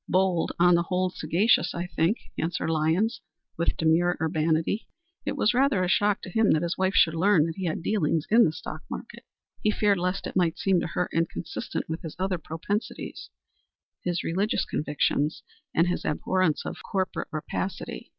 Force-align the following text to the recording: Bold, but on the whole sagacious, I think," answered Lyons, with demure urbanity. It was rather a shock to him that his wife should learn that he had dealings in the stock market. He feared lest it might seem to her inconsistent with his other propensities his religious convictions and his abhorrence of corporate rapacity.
Bold, 0.09 0.51
but 0.57 0.65
on 0.65 0.73
the 0.73 0.81
whole 0.81 1.11
sagacious, 1.11 1.75
I 1.75 1.85
think," 1.85 2.17
answered 2.35 2.71
Lyons, 2.71 3.21
with 3.55 3.77
demure 3.77 4.17
urbanity. 4.19 4.87
It 5.27 5.37
was 5.37 5.53
rather 5.53 5.83
a 5.83 5.87
shock 5.87 6.23
to 6.23 6.31
him 6.31 6.53
that 6.53 6.63
his 6.63 6.75
wife 6.75 6.95
should 6.95 7.13
learn 7.13 7.45
that 7.45 7.57
he 7.57 7.65
had 7.65 7.83
dealings 7.83 8.25
in 8.31 8.43
the 8.43 8.51
stock 8.51 8.81
market. 8.89 9.23
He 9.61 9.69
feared 9.69 9.99
lest 9.99 10.25
it 10.25 10.35
might 10.35 10.57
seem 10.57 10.79
to 10.79 10.87
her 10.87 11.07
inconsistent 11.13 11.87
with 11.87 12.01
his 12.01 12.15
other 12.17 12.39
propensities 12.39 13.29
his 14.03 14.23
religious 14.23 14.65
convictions 14.65 15.43
and 15.71 15.85
his 15.85 16.03
abhorrence 16.03 16.65
of 16.65 16.81
corporate 16.81 17.27
rapacity. 17.31 18.09